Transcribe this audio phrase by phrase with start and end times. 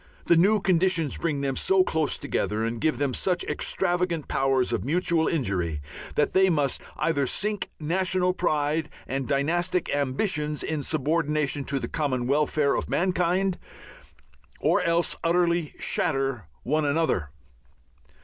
[0.25, 4.83] The new conditions bring them so close together and give them such extravagant powers of
[4.83, 5.79] mutual injury
[6.15, 12.25] that they must either sink national pride and dynastic ambitions in subordination to the common
[12.25, 13.59] welfare of mankind
[14.59, 17.29] or else utterly shatter one another.